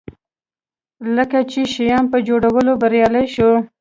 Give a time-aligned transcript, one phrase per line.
[1.21, 3.49] کله چې شیام په جوړولو بریالی شو.